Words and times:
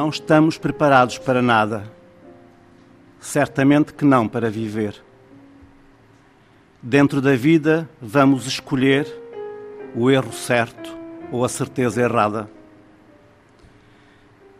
Não 0.00 0.08
estamos 0.08 0.56
preparados 0.56 1.18
para 1.18 1.42
nada. 1.42 1.84
Certamente 3.20 3.92
que 3.92 4.02
não 4.02 4.26
para 4.26 4.48
viver. 4.48 4.94
Dentro 6.80 7.20
da 7.20 7.36
vida, 7.36 7.86
vamos 8.00 8.46
escolher 8.46 9.06
o 9.94 10.10
erro 10.10 10.32
certo 10.32 10.96
ou 11.30 11.44
a 11.44 11.50
certeza 11.50 12.00
errada. 12.00 12.50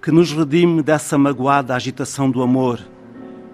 Que 0.02 0.10
nos 0.10 0.30
redime 0.30 0.82
dessa 0.82 1.16
magoada 1.16 1.74
agitação 1.74 2.30
do 2.30 2.42
amor, 2.42 2.78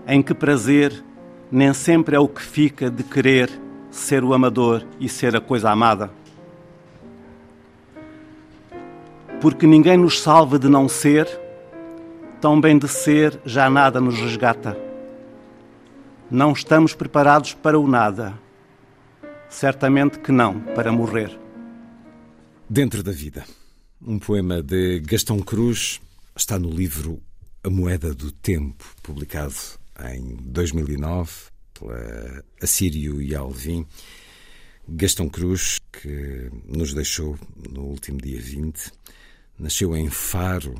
em 0.08 0.20
que 0.20 0.34
prazer 0.34 1.04
nem 1.52 1.72
sempre 1.72 2.16
é 2.16 2.18
o 2.18 2.26
que 2.26 2.42
fica 2.42 2.90
de 2.90 3.04
querer 3.04 3.48
ser 3.92 4.24
o 4.24 4.34
amador 4.34 4.84
e 4.98 5.08
ser 5.08 5.36
a 5.36 5.40
coisa 5.40 5.70
amada. 5.70 6.10
Porque 9.40 9.68
ninguém 9.68 9.96
nos 9.96 10.20
salva 10.20 10.58
de 10.58 10.68
não 10.68 10.88
ser, 10.88 11.45
tão 12.40 12.60
bem 12.60 12.78
de 12.78 12.88
ser 12.88 13.40
já 13.44 13.68
nada 13.68 14.00
nos 14.00 14.18
resgata. 14.18 14.76
Não 16.30 16.52
estamos 16.52 16.94
preparados 16.94 17.54
para 17.54 17.78
o 17.78 17.86
nada 17.86 18.46
Certamente 19.48 20.18
que 20.18 20.32
não, 20.32 20.60
para 20.74 20.92
morrer. 20.92 21.38
Dentro 22.68 23.02
da 23.02 23.12
vida. 23.12 23.44
Um 24.02 24.18
poema 24.18 24.62
de 24.62 25.00
Gastão 25.00 25.38
Cruz 25.38 26.00
está 26.36 26.58
no 26.58 26.68
livro 26.68 27.22
A 27.64 27.70
Moeda 27.70 28.12
do 28.12 28.30
Tempo, 28.30 28.84
publicado 29.02 29.54
em 30.12 30.36
2009 30.42 31.30
pela 31.72 32.44
Assírio 32.60 33.22
e 33.22 33.34
Alvim. 33.34 33.86
Gastão 34.88 35.28
Cruz, 35.28 35.80
que 35.92 36.50
nos 36.66 36.92
deixou 36.92 37.38
no 37.70 37.84
último 37.84 38.18
dia 38.18 38.40
20, 38.40 38.92
nasceu 39.58 39.96
em 39.96 40.10
Faro, 40.10 40.74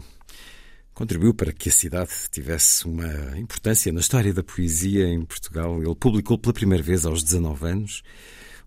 contribuiu 0.96 1.34
para 1.34 1.52
que 1.52 1.68
a 1.68 1.72
cidade 1.72 2.10
tivesse 2.30 2.86
uma 2.86 3.38
importância 3.38 3.92
na 3.92 4.00
história 4.00 4.32
da 4.32 4.42
poesia 4.42 5.06
em 5.06 5.22
Portugal. 5.26 5.82
Ele 5.82 5.94
publicou 5.94 6.38
pela 6.38 6.54
primeira 6.54 6.82
vez 6.82 7.04
aos 7.04 7.22
19 7.22 7.68
anos 7.68 8.02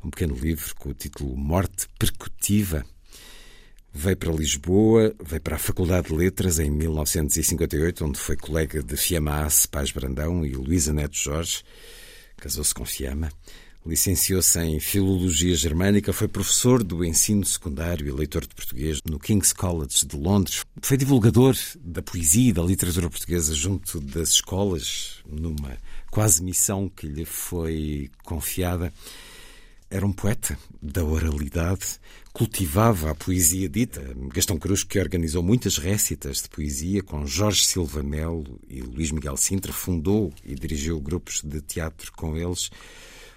um 0.03 0.11
pequeno 0.11 0.35
livro 0.35 0.75
com 0.75 0.89
o 0.89 0.93
título 0.93 1.35
Morte 1.35 1.87
Percutiva. 1.97 2.85
Veio 3.91 4.15
para 4.15 4.31
Lisboa, 4.31 5.11
veio 5.19 5.41
para 5.41 5.55
a 5.55 5.59
Faculdade 5.59 6.09
de 6.09 6.13
Letras 6.13 6.59
em 6.59 6.69
1958, 6.69 8.05
onde 8.05 8.19
foi 8.19 8.37
colega 8.37 8.83
de 8.83 8.95
Fiamma 8.95 9.47
Ace 9.47 9.67
Paz 9.67 9.91
Brandão 9.91 10.45
e 10.45 10.53
Luísa 10.53 10.93
Neto 10.93 11.17
Jorge. 11.17 11.63
Casou-se 12.37 12.75
com 12.75 12.85
Fiamma. 12.85 13.31
Licenciou-se 13.85 14.59
em 14.59 14.77
Filologia 14.79 15.55
Germânica, 15.55 16.11
foi 16.11 16.27
professor 16.27 16.83
do 16.83 17.03
ensino 17.03 17.45
secundário 17.45 18.07
e 18.07 18.11
leitor 18.11 18.45
de 18.45 18.53
português 18.53 18.99
no 19.09 19.17
King's 19.17 19.53
College 19.53 20.05
de 20.05 20.17
Londres. 20.17 20.65
Foi 20.81 20.97
divulgador 20.97 21.55
da 21.79 22.01
poesia 22.01 22.49
e 22.49 22.53
da 22.53 22.61
literatura 22.61 23.09
portuguesa 23.09 23.55
junto 23.55 24.01
das 24.01 24.29
escolas, 24.29 25.19
numa 25.25 25.77
quase 26.11 26.43
missão 26.43 26.89
que 26.89 27.07
lhe 27.07 27.23
foi 27.23 28.11
confiada. 28.23 28.93
Era 29.89 30.05
um 30.05 30.11
poeta 30.11 30.59
da 30.81 31.03
oralidade, 31.03 31.99
cultivava 32.33 33.09
a 33.09 33.15
poesia 33.15 33.67
dita. 33.69 34.03
Gastão 34.33 34.59
Cruz, 34.59 34.83
que 34.83 34.99
organizou 34.99 35.41
muitas 35.41 35.77
récitas 35.77 36.43
de 36.43 36.49
poesia 36.49 37.01
com 37.01 37.25
Jorge 37.25 37.65
Silva 37.65 38.03
Melo 38.03 38.59
e 38.67 38.81
Luís 38.81 39.09
Miguel 39.09 39.37
Sintra, 39.37 39.71
fundou 39.71 40.31
e 40.43 40.53
dirigiu 40.53 40.99
grupos 40.99 41.41
de 41.41 41.61
teatro 41.61 42.11
com 42.11 42.37
eles. 42.37 42.69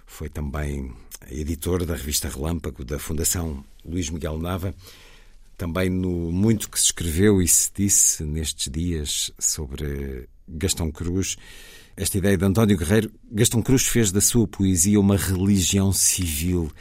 Foi 0.07 0.29
também 0.29 0.93
editor 1.31 1.85
da 1.85 1.95
revista 1.95 2.29
Relâmpago 2.29 2.85
da 2.85 2.99
Fundação 2.99 3.65
Luís 3.85 4.11
Miguel 4.11 4.39
Nava. 4.39 4.75
Também 5.57 5.89
no 5.89 6.33
muito 6.33 6.69
que 6.69 6.79
se 6.79 6.87
escreveu 6.87 7.41
e 7.41 7.47
se 7.47 7.71
disse 7.75 8.25
nestes 8.25 8.71
dias 8.73 9.31
sobre 9.39 10.29
Gastão 10.49 10.91
Cruz, 10.91 11.37
esta 11.97 12.19
ideia 12.19 12.37
de 12.37 12.45
António 12.45 12.77
Guerreiro, 12.77 13.12
Gastão 13.31 13.62
Cruz 13.62 13.87
fez 13.87 14.11
da 14.11 14.21
sua 14.21 14.49
poesia 14.49 14.99
uma 14.99 15.17
religião 15.17 15.93
civil, 15.93 16.73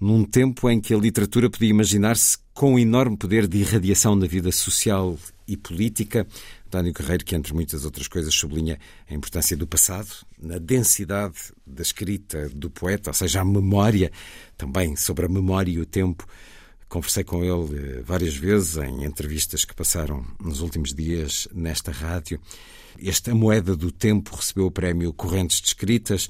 num 0.00 0.24
tempo 0.24 0.68
em 0.68 0.80
que 0.80 0.94
a 0.94 0.98
literatura 0.98 1.48
podia 1.48 1.70
imaginar-se 1.70 2.38
com 2.52 2.74
um 2.74 2.78
enorme 2.78 3.16
poder 3.16 3.46
de 3.46 3.58
irradiação 3.58 4.14
na 4.14 4.26
vida 4.26 4.52
social 4.52 5.18
e 5.46 5.56
política. 5.56 6.26
António 6.66 6.92
Guerreiro, 6.92 7.24
que 7.24 7.34
entre 7.34 7.54
muitas 7.54 7.84
outras 7.84 8.08
coisas 8.08 8.34
sublinha 8.34 8.78
a 9.08 9.14
importância 9.14 9.56
do 9.56 9.66
passado, 9.66 10.08
na 10.40 10.58
densidade 10.58 11.36
da 11.66 11.82
escrita 11.82 12.48
do 12.50 12.68
poeta, 12.68 13.10
ou 13.10 13.14
seja, 13.14 13.40
a 13.40 13.44
memória, 13.44 14.10
também 14.56 14.96
sobre 14.96 15.26
a 15.26 15.28
memória 15.28 15.70
e 15.70 15.78
o 15.78 15.86
tempo. 15.86 16.26
Conversei 16.88 17.24
com 17.24 17.42
ele 17.42 17.78
eh, 17.78 18.02
várias 18.02 18.36
vezes 18.36 18.76
em 18.76 19.04
entrevistas 19.04 19.64
que 19.64 19.74
passaram 19.74 20.24
nos 20.40 20.60
últimos 20.60 20.94
dias 20.94 21.48
nesta 21.52 21.90
rádio. 21.90 22.40
Esta 23.02 23.34
moeda 23.34 23.76
do 23.76 23.90
tempo 23.90 24.34
recebeu 24.34 24.66
o 24.66 24.70
prémio 24.70 25.12
Correntes 25.12 25.60
de 25.60 25.68
Escritas 25.68 26.28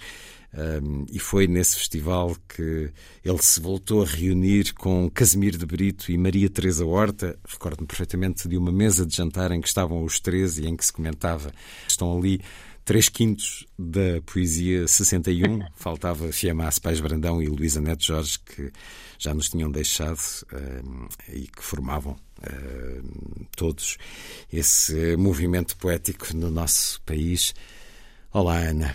um, 0.55 1.05
e 1.13 1.19
foi 1.19 1.47
nesse 1.47 1.77
festival 1.77 2.37
que 2.49 2.91
ele 3.25 3.43
se 3.43 3.61
voltou 3.61 4.03
a 4.03 4.07
reunir 4.07 4.73
com 4.75 5.11
Casimiro 5.11 5.59
de 5.59 5.67
Brito 5.67 6.11
e 6.11 6.17
Maria 6.17 6.49
Teresa 6.49 6.85
Horta. 6.85 7.39
Recordo-me 7.47 7.87
perfeitamente 7.87 8.49
de 8.49 8.57
uma 8.57 8.73
mesa 8.73 9.05
de 9.05 9.15
jantar 9.15 9.51
em 9.53 9.61
que 9.61 9.69
estavam 9.69 10.03
os 10.03 10.19
três 10.19 10.59
e 10.59 10.67
em 10.67 10.77
que 10.77 10.85
se 10.85 10.93
comentava. 10.93 11.53
Estão 11.87 12.17
ali 12.17 12.41
três 12.87 13.09
quintos 13.09 13.67
da 13.79 14.23
poesia 14.25 14.87
61. 14.87 15.61
Faltava 15.77 16.33
Fiamas 16.33 16.79
Pais 16.79 17.01
Brandão 17.01 17.43
e 17.43 17.49
Luísa 17.49 17.81
Neto 17.81 18.05
Jorge, 18.05 18.39
que 18.39 18.73
já 19.19 19.35
nos 19.35 19.51
tinham 19.51 19.71
deixado 19.71 20.21
um, 20.53 21.09
e 21.35 21.49
que 21.49 21.63
formavam 21.63 22.13
uh, 22.13 23.47
todos 23.57 23.99
esse 24.51 25.17
movimento 25.17 25.77
poético 25.77 26.35
no 26.35 26.51
nosso 26.51 27.01
país. 27.03 27.55
Olá, 28.33 28.59
Ana. 28.59 28.95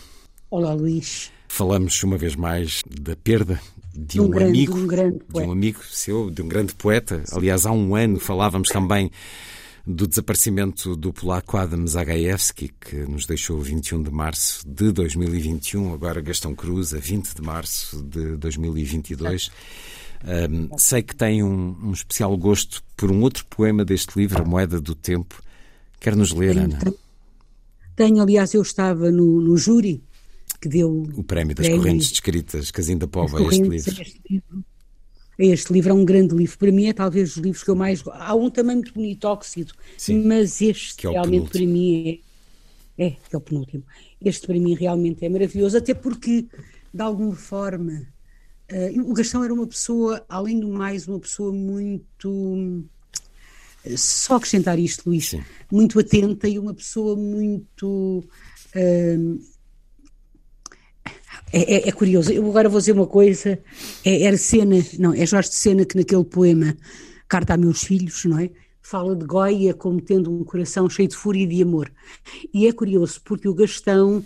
Olá, 0.49 0.73
Luís. 0.73 1.31
Falamos 1.53 2.01
uma 2.01 2.17
vez 2.17 2.33
mais 2.33 2.81
da 2.89 3.13
perda 3.13 3.59
de 3.93 4.21
um, 4.21 4.23
um 4.23 4.29
grande, 4.29 4.51
amigo, 4.51 4.77
um 4.77 4.87
de 4.87 5.39
um 5.41 5.51
amigo 5.51 5.83
seu, 5.83 6.31
de 6.31 6.41
um 6.41 6.47
grande 6.47 6.73
poeta. 6.73 7.25
Aliás, 7.29 7.65
há 7.65 7.73
um 7.73 7.93
ano 7.93 8.21
falávamos 8.21 8.69
também 8.69 9.11
do 9.85 10.07
desaparecimento 10.07 10.95
do 10.95 11.11
polaco 11.11 11.57
Adam 11.57 11.85
Zagajewski, 11.85 12.71
que 12.79 12.95
nos 12.95 13.25
deixou 13.25 13.59
21 13.59 14.01
de 14.01 14.09
março 14.09 14.65
de 14.65 14.93
2021, 14.93 15.93
agora 15.93 16.21
Gastão 16.21 16.55
Cruz, 16.55 16.93
a 16.93 16.99
20 16.99 17.35
de 17.35 17.41
março 17.41 18.01
de 18.01 18.37
2022. 18.37 19.51
Um, 20.23 20.77
sei 20.77 21.03
que 21.03 21.15
tem 21.15 21.43
um, 21.43 21.75
um, 21.83 21.91
especial 21.91 22.35
gosto 22.37 22.81
por 22.95 23.11
um 23.11 23.21
outro 23.21 23.45
poema 23.47 23.83
deste 23.83 24.17
livro, 24.17 24.41
A 24.41 24.45
Moeda 24.45 24.79
do 24.79 24.95
Tempo. 24.95 25.43
Quer 25.99 26.15
nos 26.15 26.31
ler, 26.31 26.57
Ana? 26.57 26.79
Tenho, 26.79 26.95
tenho, 27.93 28.21
aliás, 28.21 28.53
eu 28.53 28.61
estava 28.61 29.11
no, 29.11 29.41
no 29.41 29.57
júri 29.57 30.01
que 30.61 30.69
deu 30.69 31.03
o 31.15 31.23
prémio 31.23 31.55
das 31.55 31.65
prémio, 31.65 31.81
correntes 31.81 32.11
descritas, 32.11 32.69
Casim 32.71 32.97
da 32.97 33.07
Pova, 33.07 33.39
a 33.39 33.41
este 33.41 33.63
livro. 33.63 34.01
Este 34.01 34.21
livro. 34.29 34.65
Este 35.39 35.73
livro 35.73 35.89
é 35.89 35.93
um 35.93 36.05
grande 36.05 36.35
livro. 36.35 36.57
Para 36.57 36.71
mim 36.71 36.85
é 36.85 36.93
talvez 36.93 37.29
dos 37.29 37.37
livros 37.37 37.63
que 37.63 37.69
eu 37.69 37.75
mais 37.75 38.01
gosto. 38.01 38.21
Há 38.21 38.35
um 38.35 38.49
também 38.49 38.75
muito 38.75 38.93
bonito, 38.93 39.25
Óxido, 39.25 39.73
Sim, 39.97 40.23
mas 40.23 40.61
este 40.61 41.07
é 41.07 41.09
realmente 41.09 41.49
para 41.49 41.61
mim 41.61 42.21
é, 42.97 43.05
é, 43.05 43.09
que 43.11 43.35
é 43.35 43.37
o 43.37 43.41
penúltimo. 43.41 43.83
Este 44.23 44.45
para 44.45 44.59
mim 44.59 44.75
realmente 44.75 45.25
é 45.25 45.29
maravilhoso, 45.29 45.77
até 45.77 45.95
porque, 45.95 46.45
de 46.93 47.01
alguma 47.01 47.35
forma, 47.35 48.07
Uh, 48.71 49.11
o 49.11 49.13
Gastão 49.13 49.43
era 49.43 49.53
uma 49.53 49.67
pessoa, 49.67 50.25
além 50.29 50.57
do 50.57 50.69
mais, 50.69 51.05
uma 51.05 51.19
pessoa 51.19 51.51
muito. 51.51 52.85
Só 53.97 54.35
acrescentar 54.35 54.79
isto, 54.79 55.09
Luís, 55.09 55.29
Sim. 55.29 55.43
muito 55.69 55.99
atenta 55.99 56.47
e 56.47 56.57
uma 56.57 56.73
pessoa 56.73 57.17
muito. 57.17 58.23
Uh, 58.73 59.41
é, 61.53 61.75
é, 61.75 61.89
é, 61.89 61.91
curioso, 61.91 62.31
eu 62.31 62.47
agora 62.49 62.69
vou 62.69 62.79
dizer 62.79 62.93
uma 62.93 63.07
coisa, 63.07 63.59
é, 64.05 64.23
era 64.23 64.37
Sena, 64.37 64.77
não, 64.97 65.13
é 65.13 65.25
Jorge 65.25 65.49
de 65.49 65.55
Sena 65.55 65.85
que 65.85 65.97
naquele 65.97 66.23
poema 66.23 66.75
Carta 67.27 67.53
a 67.53 67.57
Meus 67.57 67.83
Filhos, 67.83 68.25
não 68.25 68.39
é? 68.39 68.49
Fala 68.81 69.15
de 69.15 69.25
Goya 69.25 69.73
como 69.73 70.01
tendo 70.01 70.31
um 70.31 70.43
coração 70.43 70.89
cheio 70.89 71.07
de 71.07 71.15
fúria 71.15 71.43
e 71.43 71.47
de 71.47 71.61
amor. 71.61 71.91
E 72.53 72.67
é 72.67 72.73
curioso 72.73 73.21
porque 73.23 73.47
o 73.47 73.53
Gastão 73.53 74.23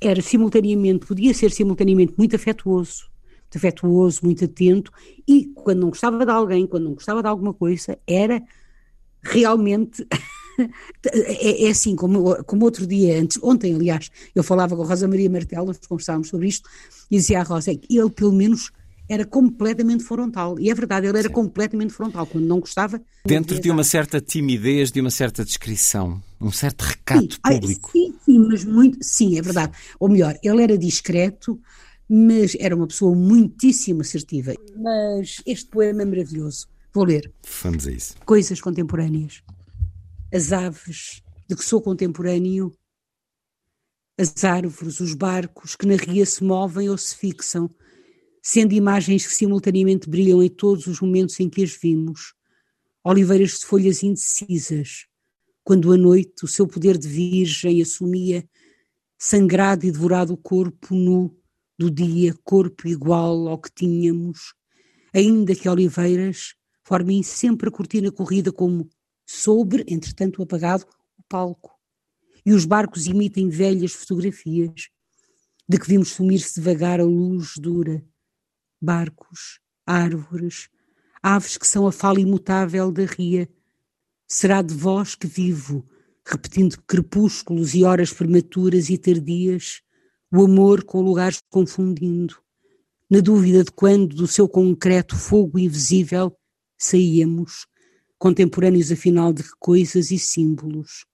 era 0.00 0.20
simultaneamente, 0.20 1.06
podia 1.06 1.32
ser 1.32 1.50
simultaneamente 1.50 2.14
muito 2.16 2.36
afetuoso, 2.36 3.10
muito 3.42 3.56
afetuoso, 3.56 4.20
muito 4.22 4.44
atento, 4.44 4.92
e 5.26 5.46
quando 5.54 5.80
não 5.80 5.88
gostava 5.88 6.24
de 6.24 6.30
alguém, 6.30 6.66
quando 6.66 6.84
não 6.84 6.94
gostava 6.94 7.22
de 7.22 7.28
alguma 7.28 7.54
coisa, 7.54 7.98
era 8.06 8.42
realmente 9.22 10.06
é, 11.12 11.66
é, 11.66 11.70
assim, 11.70 11.96
como, 11.96 12.42
como 12.44 12.64
outro 12.64 12.86
dia, 12.86 13.20
antes, 13.20 13.38
ontem, 13.42 13.74
aliás, 13.74 14.10
eu 14.34 14.42
falava 14.42 14.76
com 14.76 14.82
a 14.82 14.86
Rosa 14.86 15.08
Maria 15.08 15.30
Martelo, 15.30 15.66
nós 15.66 15.78
conversávamos 15.78 16.28
sobre 16.28 16.48
isto, 16.48 16.68
e 17.10 17.16
dizia 17.16 17.40
à 17.40 17.42
Rosa 17.42 17.74
que 17.74 17.98
ele, 17.98 18.10
pelo 18.10 18.32
menos, 18.32 18.70
era 19.08 19.24
completamente 19.24 20.02
frontal. 20.02 20.58
E 20.58 20.70
é 20.70 20.74
verdade, 20.74 21.06
ele 21.06 21.18
era 21.18 21.28
sim. 21.28 21.34
completamente 21.34 21.92
frontal. 21.92 22.26
Quando 22.26 22.46
não 22.46 22.60
gostava. 22.60 23.00
Dentro 23.26 23.60
de 23.60 23.70
uma 23.70 23.84
certa 23.84 24.20
timidez, 24.20 24.90
de 24.90 25.00
uma 25.00 25.10
certa 25.10 25.44
descrição, 25.44 26.22
um 26.40 26.50
certo 26.50 26.82
recato 26.82 27.34
sim, 27.34 27.40
público. 27.42 27.90
sim, 27.92 28.14
sim, 28.24 28.38
mas 28.38 28.64
muito. 28.64 28.98
Sim, 29.02 29.38
é 29.38 29.42
verdade. 29.42 29.72
Ou 30.00 30.08
melhor, 30.08 30.38
ele 30.42 30.62
era 30.62 30.78
discreto, 30.78 31.60
mas 32.08 32.56
era 32.58 32.74
uma 32.74 32.86
pessoa 32.86 33.14
muitíssimo 33.14 34.00
assertiva. 34.00 34.54
Mas 34.76 35.42
este 35.46 35.66
poema 35.66 36.02
é 36.02 36.04
maravilhoso. 36.06 36.66
Vou 36.92 37.04
ler. 37.04 37.30
Vamos 37.62 37.86
a 37.86 37.90
isso. 37.90 38.14
Coisas 38.24 38.60
contemporâneas. 38.60 39.42
As 40.34 40.52
aves 40.52 41.22
de 41.48 41.54
que 41.54 41.64
sou 41.64 41.80
contemporâneo, 41.80 42.76
as 44.18 44.42
árvores, 44.42 44.98
os 44.98 45.14
barcos 45.14 45.76
que 45.76 45.86
na 45.86 45.94
ria 45.94 46.26
se 46.26 46.42
movem 46.42 46.90
ou 46.90 46.98
se 46.98 47.14
fixam, 47.14 47.72
sendo 48.42 48.74
imagens 48.74 49.24
que 49.24 49.32
simultaneamente 49.32 50.10
brilham 50.10 50.42
em 50.42 50.48
todos 50.48 50.88
os 50.88 51.00
momentos 51.00 51.38
em 51.38 51.48
que 51.48 51.62
as 51.62 51.78
vimos. 51.80 52.34
Oliveiras 53.04 53.60
de 53.60 53.64
folhas 53.64 54.02
indecisas, 54.02 55.06
quando 55.62 55.92
a 55.92 55.96
noite 55.96 56.44
o 56.44 56.48
seu 56.48 56.66
poder 56.66 56.98
de 56.98 57.06
virgem 57.06 57.80
assumia, 57.80 58.44
sangrado 59.16 59.86
e 59.86 59.92
devorado 59.92 60.32
o 60.32 60.36
corpo 60.36 60.96
nu 60.96 61.32
do 61.78 61.88
dia, 61.88 62.34
corpo 62.42 62.88
igual 62.88 63.46
ao 63.46 63.60
que 63.60 63.70
tínhamos, 63.72 64.52
ainda 65.14 65.54
que 65.54 65.68
oliveiras 65.68 66.56
formem 66.82 67.22
sempre 67.22 67.68
a 67.68 67.72
cortina 67.72 68.10
corrida 68.10 68.50
como 68.50 68.90
sobre, 69.26 69.84
entretanto 69.88 70.42
apagado, 70.42 70.86
o 71.18 71.22
palco. 71.28 71.72
E 72.44 72.52
os 72.52 72.64
barcos 72.64 73.06
imitem 73.06 73.48
velhas 73.48 73.92
fotografias 73.92 74.88
de 75.68 75.78
que 75.78 75.88
vimos 75.88 76.10
sumir-se 76.10 76.60
devagar 76.60 77.00
a 77.00 77.04
luz 77.04 77.54
dura. 77.56 78.04
Barcos, 78.80 79.60
árvores, 79.86 80.68
aves 81.22 81.56
que 81.56 81.66
são 81.66 81.86
a 81.86 81.92
fala 81.92 82.20
imutável 82.20 82.92
da 82.92 83.04
ria. 83.04 83.48
Será 84.28 84.60
de 84.60 84.74
vós 84.74 85.14
que 85.14 85.26
vivo, 85.26 85.88
repetindo 86.26 86.82
crepúsculos 86.86 87.74
e 87.74 87.84
horas 87.84 88.12
prematuras 88.12 88.90
e 88.90 88.98
tardias, 88.98 89.80
o 90.30 90.44
amor 90.44 90.84
com 90.84 91.00
lugares 91.00 91.40
confundindo, 91.48 92.36
na 93.08 93.20
dúvida 93.20 93.62
de 93.62 93.70
quando 93.70 94.16
do 94.16 94.26
seu 94.26 94.48
concreto 94.48 95.16
fogo 95.16 95.58
invisível 95.58 96.36
saíamos, 96.76 97.66
contemporâneos 98.18 98.90
afinal 98.90 99.32
de 99.32 99.44
coisas 99.58 100.10
e 100.10 100.18
símbolos. 100.18 101.04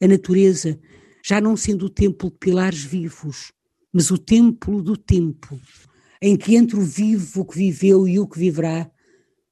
A 0.00 0.08
natureza, 0.08 0.78
já 1.24 1.40
não 1.40 1.56
sendo 1.56 1.86
o 1.86 1.90
templo 1.90 2.30
de 2.30 2.38
pilares 2.38 2.84
vivos, 2.84 3.52
mas 3.92 4.10
o 4.10 4.18
templo 4.18 4.82
do 4.82 4.96
tempo, 4.96 5.60
em 6.20 6.36
que 6.36 6.56
entre 6.56 6.76
o 6.76 6.82
vivo, 6.82 7.42
o 7.42 7.44
que 7.44 7.56
viveu 7.56 8.08
e 8.08 8.18
o 8.18 8.26
que 8.26 8.38
viverá, 8.38 8.90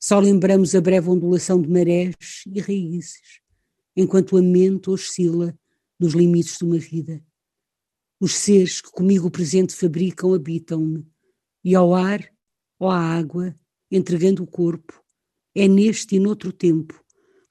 só 0.00 0.18
lembramos 0.18 0.74
a 0.74 0.80
breve 0.80 1.08
ondulação 1.08 1.62
de 1.62 1.68
marés 1.68 2.14
e 2.46 2.60
raízes, 2.60 3.40
enquanto 3.96 4.36
a 4.36 4.42
mente 4.42 4.90
oscila 4.90 5.56
nos 5.98 6.14
limites 6.14 6.58
de 6.58 6.64
uma 6.64 6.78
vida. 6.78 7.22
Os 8.20 8.34
seres 8.34 8.80
que 8.80 8.90
comigo 8.90 9.28
o 9.28 9.30
presente 9.30 9.74
fabricam 9.74 10.34
habitam-me, 10.34 11.06
e 11.64 11.74
ao 11.74 11.94
ar, 11.94 12.28
ou 12.78 12.90
à 12.90 12.98
água, 12.98 13.54
entregando 13.90 14.42
o 14.42 14.46
corpo, 14.46 15.01
é 15.54 15.68
neste 15.68 16.16
e 16.16 16.18
noutro 16.18 16.52
tempo 16.52 17.02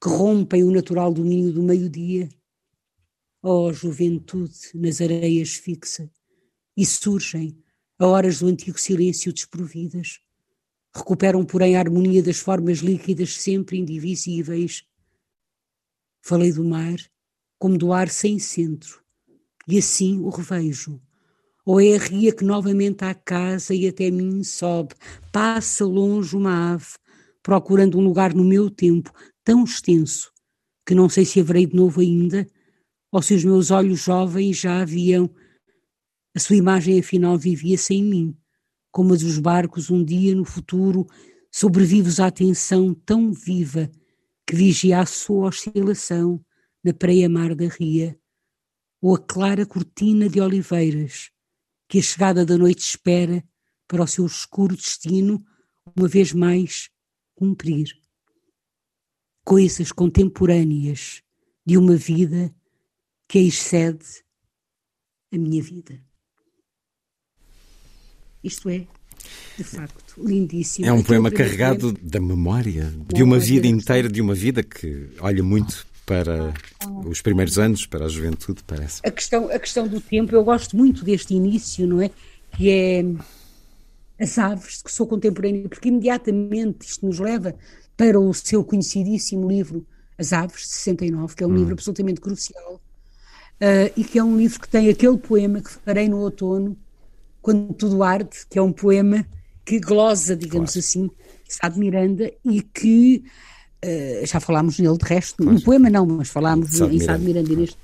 que 0.02 0.08
rompem 0.08 0.64
o 0.64 0.70
natural 0.70 1.12
domínio 1.12 1.52
do 1.52 1.62
meio-dia. 1.62 2.28
Ó 3.42 3.68
oh, 3.68 3.72
juventude 3.72 4.58
nas 4.74 5.00
areias 5.00 5.54
fixa, 5.54 6.10
e 6.76 6.84
surgem, 6.84 7.56
a 7.98 8.06
horas 8.06 8.40
do 8.40 8.46
antigo 8.46 8.78
silêncio 8.78 9.32
desprovidas. 9.32 10.20
Recuperam, 10.94 11.44
porém, 11.44 11.76
a 11.76 11.80
harmonia 11.80 12.22
das 12.22 12.38
formas 12.38 12.78
líquidas 12.78 13.34
sempre 13.34 13.78
indivisíveis. 13.78 14.84
Falei 16.20 16.52
do 16.52 16.64
mar 16.64 16.96
como 17.62 17.78
do 17.78 17.92
ar 17.92 18.08
sem 18.08 18.40
centro, 18.40 19.00
e 19.68 19.78
assim 19.78 20.18
o 20.18 20.30
revejo. 20.30 21.00
Ou 21.64 21.80
é 21.80 21.94
a 21.94 21.98
ria 21.98 22.34
que 22.34 22.44
novamente 22.44 23.04
à 23.04 23.14
casa 23.14 23.72
e 23.72 23.86
até 23.86 24.10
mim 24.10 24.42
sobe, 24.42 24.96
passa 25.30 25.84
longe 25.84 26.36
uma 26.36 26.74
ave, 26.74 26.96
procurando 27.42 27.98
um 27.98 28.04
lugar 28.04 28.34
no 28.34 28.44
meu 28.44 28.70
tempo 28.70 29.12
tão 29.44 29.64
extenso 29.64 30.32
que 30.86 30.94
não 30.94 31.08
sei 31.08 31.24
se 31.24 31.40
haverei 31.40 31.66
de 31.66 31.76
novo 31.76 32.00
ainda, 32.00 32.46
ou 33.10 33.22
se 33.22 33.34
os 33.34 33.44
meus 33.44 33.70
olhos 33.70 34.00
jovens 34.00 34.58
já 34.58 34.80
haviam. 34.80 35.30
A 36.34 36.40
sua 36.40 36.56
imagem 36.56 36.98
afinal 36.98 37.38
vivia 37.38 37.78
sem 37.78 38.02
mim, 38.02 38.36
como 38.90 39.14
a 39.14 39.16
dos 39.16 39.38
barcos 39.38 39.90
um 39.90 40.04
dia 40.04 40.34
no 40.34 40.44
futuro, 40.44 41.06
sobrevivos 41.50 42.18
à 42.18 42.30
tensão 42.30 42.94
tão 42.94 43.32
viva 43.32 43.90
que 44.46 44.56
vigia 44.56 45.00
a 45.00 45.06
sua 45.06 45.48
oscilação 45.48 46.44
na 46.82 46.92
preia-mar 46.92 47.54
da 47.54 47.68
ria, 47.68 48.18
ou 49.00 49.14
a 49.14 49.18
clara 49.18 49.64
cortina 49.66 50.28
de 50.28 50.40
oliveiras 50.40 51.30
que 51.88 51.98
a 51.98 52.02
chegada 52.02 52.44
da 52.44 52.56
noite 52.56 52.80
espera 52.80 53.44
para 53.86 54.02
o 54.02 54.06
seu 54.06 54.24
escuro 54.24 54.74
destino, 54.74 55.44
uma 55.94 56.08
vez 56.08 56.32
mais 56.32 56.88
cumprir. 57.34 57.96
Coisas 59.44 59.90
contemporâneas 59.90 61.22
de 61.66 61.76
uma 61.76 61.96
vida 61.96 62.54
que 63.28 63.40
excede 63.40 64.04
a 65.32 65.38
minha 65.38 65.62
vida. 65.62 66.00
Isto 68.44 68.68
é, 68.68 68.86
de 69.56 69.64
facto, 69.64 70.14
lindíssimo. 70.18 70.86
É 70.86 70.92
um 70.92 71.02
poema 71.02 71.30
carregado 71.30 71.92
da 71.92 72.20
memória 72.20 72.92
de 73.12 73.22
uma 73.22 73.38
vida 73.38 73.66
inteira, 73.66 74.08
de 74.08 74.20
uma 74.20 74.34
vida 74.34 74.62
que 74.62 75.08
olha 75.20 75.42
muito 75.42 75.86
para 76.04 76.52
os 77.06 77.22
primeiros 77.22 77.58
anos, 77.58 77.86
para 77.86 78.04
a 78.06 78.08
juventude, 78.08 78.62
parece. 78.66 79.00
A 79.04 79.10
questão, 79.10 79.50
a 79.50 79.58
questão 79.58 79.86
do 79.86 80.00
tempo, 80.00 80.34
eu 80.34 80.44
gosto 80.44 80.76
muito 80.76 81.04
deste 81.04 81.34
início, 81.34 81.86
não 81.86 82.02
é? 82.02 82.10
Que 82.56 82.70
é 82.70 83.04
as 84.22 84.38
aves, 84.38 84.82
que 84.82 84.92
sou 84.92 85.06
contemporânea, 85.06 85.68
porque 85.68 85.88
imediatamente 85.88 86.86
isto 86.86 87.04
nos 87.04 87.18
leva 87.18 87.56
para 87.96 88.18
o 88.18 88.32
seu 88.32 88.64
conhecidíssimo 88.64 89.48
livro 89.48 89.84
As 90.16 90.32
Aves, 90.32 90.62
de 90.62 90.68
69, 90.68 91.34
que 91.34 91.42
é 91.42 91.46
um 91.46 91.50
hum. 91.50 91.56
livro 91.56 91.72
absolutamente 91.72 92.20
crucial, 92.20 92.74
uh, 92.74 93.92
e 93.96 94.04
que 94.04 94.18
é 94.18 94.24
um 94.24 94.36
livro 94.36 94.60
que 94.60 94.68
tem 94.68 94.88
aquele 94.88 95.18
poema 95.18 95.60
que 95.60 95.70
farei 95.70 96.08
no 96.08 96.18
outono, 96.18 96.76
Quando 97.40 97.74
Tudo 97.74 98.02
Arde, 98.04 98.46
que 98.48 98.58
é 98.58 98.62
um 98.62 98.72
poema 98.72 99.26
que 99.64 99.80
glosa, 99.80 100.36
digamos 100.36 100.72
claro. 100.72 100.86
assim, 100.86 101.10
Sá 101.48 101.68
de 101.68 101.78
Miranda, 101.80 102.32
e 102.44 102.62
que 102.62 103.24
uh, 103.84 104.26
já 104.26 104.38
falámos 104.38 104.78
nele 104.78 104.96
de 104.96 105.04
resto, 105.04 105.44
no 105.44 105.60
poema 105.60 105.90
não, 105.90 106.06
mas 106.06 106.28
falámos 106.28 106.80
em 106.80 107.00
Sá 107.00 107.16
de 107.16 107.24
Miranda 107.24 107.54
neste 107.56 107.76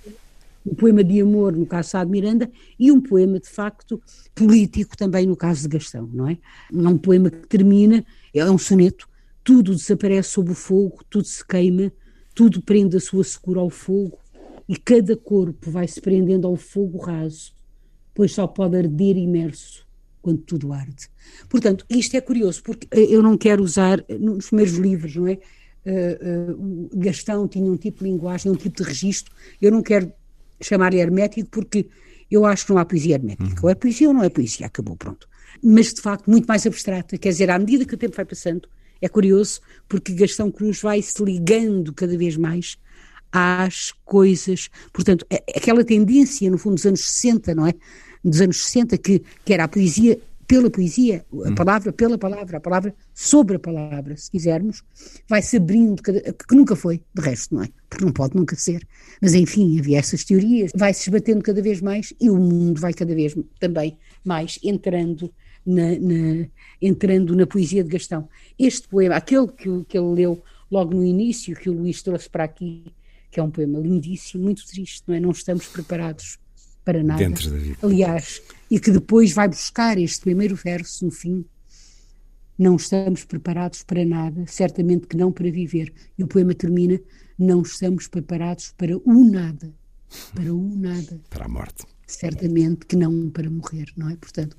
um 0.65 0.75
poema 0.75 1.03
de 1.03 1.21
amor 1.21 1.53
no 1.53 1.67
caso 1.67 1.87
de 1.87 1.91
Sá 1.91 2.05
de 2.05 2.11
Miranda 2.11 2.51
e 2.79 2.93
um 2.93 3.01
poema 3.01 3.39
de 3.39 3.49
facto 3.49 4.01
político 4.35 4.97
também 4.97 5.27
no 5.27 5.37
caso 5.37 5.63
de 5.63 5.69
Gastão, 5.69 6.09
não 6.13 6.29
é? 6.29 6.39
É 6.73 6.89
um 6.89 6.99
poema 6.99 7.31
que 7.31 7.47
termina, 7.49 8.05
é 8.35 8.45
um 8.51 8.59
soneto, 8.59 9.09
tudo 9.43 9.75
desaparece 9.75 10.31
sob 10.31 10.51
o 10.51 10.55
fogo, 10.55 11.03
tudo 11.09 11.25
se 11.25 11.47
queima, 11.47 11.93
tudo 12.35 12.63
prende 12.63 12.97
a 12.97 13.01
sua 13.01 13.25
secura 13.25 13.61
ao 13.61 13.71
fogo 13.71 14.19
e 14.69 14.77
cada 14.77 15.17
corpo 15.17 15.71
vai 15.71 15.89
se 15.89 16.01
prendendo 16.01 16.47
ao 16.47 16.57
fogo 16.57 16.99
raso, 16.99 17.55
pois 18.15 18.33
só 18.33 18.47
pode 18.47 18.77
arder 18.77 19.17
imerso 19.17 19.87
quando 20.21 20.43
tudo 20.43 20.73
arde. 20.73 21.09
Portanto, 21.49 21.87
isto 21.89 22.15
é 22.17 22.21
curioso, 22.21 22.63
porque 22.63 22.87
eh, 22.91 23.07
eu 23.09 23.23
não 23.23 23.39
quero 23.39 23.63
usar, 23.63 24.05
eh, 24.09 24.19
nos 24.19 24.49
primeiros 24.49 24.75
livros, 24.75 25.17
não 25.17 25.27
é? 25.27 25.39
Uh, 25.87 26.53
uh, 26.53 26.91
Gastão 26.99 27.49
tinha 27.49 27.71
um 27.71 27.77
tipo 27.77 28.05
de 28.05 28.11
linguagem, 28.11 28.53
um 28.53 28.57
tipo 28.57 28.77
de 28.77 28.83
registro. 28.83 29.33
Eu 29.63 29.73
não 29.73 29.83
quero 29.83 30.13
chamar-lhe 30.61 30.99
hermético 30.99 31.49
porque 31.51 31.89
eu 32.31 32.45
acho 32.45 32.67
que 32.67 32.73
não 32.73 32.79
há 32.79 32.85
poesia 32.85 33.15
hermética. 33.15 33.45
Uhum. 33.45 33.57
Ou 33.63 33.71
é 33.71 33.75
poesia 33.75 34.09
ou 34.09 34.15
não 34.15 34.23
é 34.23 34.29
poesia, 34.29 34.67
acabou, 34.67 34.97
pronto. 34.97 35.29
Mas 35.63 35.93
de 35.93 36.01
facto 36.01 36.31
muito 36.31 36.47
mais 36.47 36.67
abstrata, 36.67 37.17
quer 37.17 37.31
dizer, 37.31 37.51
à 37.51 37.59
medida 37.59 37.85
que 37.85 37.95
o 37.95 37.99
tempo 37.99 38.17
vai 38.17 38.25
passando, 38.25 38.69
é 39.01 39.09
curioso 39.09 39.61
porque 39.89 40.13
Gastão 40.13 40.51
Cruz 40.51 40.81
vai 40.81 41.01
se 41.01 41.23
ligando 41.23 41.93
cada 41.93 42.17
vez 42.17 42.37
mais 42.37 42.77
às 43.33 43.93
coisas. 44.05 44.69
Portanto, 44.93 45.27
aquela 45.55 45.85
tendência, 45.85 46.51
no 46.51 46.59
fundo, 46.59 46.75
dos 46.75 46.87
anos 46.87 47.01
60, 47.01 47.55
não 47.55 47.67
é? 47.67 47.75
Dos 48.25 48.41
anos 48.41 48.65
60, 48.65 48.99
que, 48.99 49.23
que 49.45 49.53
era 49.53 49.65
a 49.65 49.69
poesia 49.69 50.19
pela 50.49 50.71
poesia, 50.71 51.27
a 51.31 51.51
hum. 51.51 51.55
palavra 51.55 51.93
pela 51.93 52.17
palavra, 52.17 52.57
a 52.57 52.61
palavra 52.61 52.95
sobre 53.13 53.57
a 53.57 53.59
palavra, 53.59 54.17
se 54.17 54.31
quisermos, 54.31 54.83
vai 55.29 55.43
se 55.43 55.59
abrindo, 55.59 56.03
que 56.03 56.57
nunca 56.57 56.75
foi, 56.75 57.03
de 57.15 57.23
resto, 57.23 57.55
não 57.55 57.63
é? 57.63 57.69
Porque 57.89 58.03
não 58.03 58.13
pode 58.13 58.35
nunca 58.35 58.57
ser. 58.57 58.83
Mas 59.21 59.35
enfim, 59.35 59.79
havia 59.79 59.99
essas 59.99 60.25
teorias, 60.25 60.73
vai 60.75 60.95
se 60.95 61.03
esbatendo 61.03 61.43
cada 61.43 61.61
vez 61.61 61.83
mais 61.83 62.15
e 62.19 62.31
o 62.31 62.37
mundo 62.37 62.81
vai 62.81 62.95
cada 62.95 63.15
vez 63.15 63.37
também 63.61 63.99
mais 64.25 64.59
entrando 64.65 65.31
na, 65.67 65.99
na 66.01 66.47
entrando 66.81 67.37
na 67.37 67.47
poesia 67.47 67.85
de 67.85 67.91
Gastão. 67.91 68.27
Este 68.59 68.89
poema, 68.89 69.17
aquele 69.17 69.49
que, 69.49 69.85
que 69.87 69.99
ele 69.99 70.15
leu 70.15 70.43
logo 70.71 70.95
no 70.95 71.05
início, 71.05 71.55
que 71.55 71.69
o 71.69 71.75
Luís 71.75 72.03
trouxe 72.03 72.29
para 72.31 72.45
aqui, 72.45 72.87
que 73.31 73.39
é 73.39 73.43
um 73.43 73.51
poema 73.51 73.79
lindíssimo, 73.79 74.45
muito 74.45 74.67
triste, 74.67 75.03
não 75.07 75.15
é? 75.15 75.21
Não 75.21 75.31
estamos 75.31 75.67
preparados 75.67 76.39
para 76.83 77.03
nada. 77.03 77.23
Dentro 77.23 77.51
da 77.51 77.59
vida. 77.59 77.77
Aliás, 77.83 78.41
e 78.71 78.79
que 78.79 78.91
depois 78.91 79.33
vai 79.33 79.49
buscar 79.49 79.99
este 79.99 80.21
primeiro 80.21 80.55
verso 80.55 81.05
no 81.05 81.11
fim. 81.11 81.45
Não 82.59 82.77
estamos 82.77 83.25
preparados 83.25 83.83
para 83.83 84.05
nada, 84.05 84.45
certamente 84.47 85.07
que 85.07 85.17
não 85.17 85.31
para 85.31 85.51
viver. 85.51 85.93
E 86.19 86.25
o 86.25 86.27
poema 86.27 86.55
termina: 86.55 87.01
não 87.39 87.63
estamos 87.63 88.09
preparados 88.09 88.75
para 88.77 88.97
o 88.97 89.25
nada. 89.25 89.73
Para 90.35 90.53
o 90.53 90.75
nada. 90.77 91.21
Para 91.31 91.45
a 91.45 91.49
morte. 91.49 91.85
Certamente 92.07 92.87
que 92.87 92.97
não 92.97 93.31
para 93.31 93.49
morrer, 93.49 93.93
não 93.97 94.09
é? 94.11 94.17
Portanto, 94.17 94.57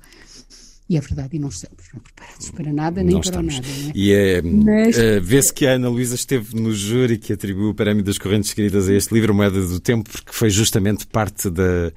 e 0.90 0.96
é 0.96 1.00
verdade, 1.00 1.36
e 1.36 1.38
não 1.38 1.48
estamos 1.48 1.84
não 1.94 2.00
preparados 2.00 2.50
para 2.50 2.72
nada, 2.72 3.02
nem 3.02 3.14
não 3.14 3.20
para 3.20 3.30
estamos. 3.30 3.54
nada. 3.54 3.68
É? 3.68 3.92
E 3.94 4.12
é, 4.12 4.42
Mas... 4.42 4.96
uh, 4.96 5.22
vê-se 5.22 5.52
que 5.52 5.64
a 5.64 5.74
Ana 5.74 5.88
Luísa 5.88 6.16
esteve 6.16 6.60
no 6.60 6.74
júri 6.74 7.16
que 7.16 7.32
atribuiu 7.32 7.68
o 7.68 7.74
Prémio 7.74 8.02
das 8.02 8.18
Correntes 8.18 8.50
Escritas 8.50 8.88
a 8.88 8.94
este 8.94 9.14
livro, 9.14 9.32
Moeda 9.32 9.64
do 9.64 9.78
Tempo, 9.78 10.10
porque 10.10 10.32
foi 10.32 10.50
justamente 10.50 11.06
parte 11.06 11.48
da, 11.48 11.92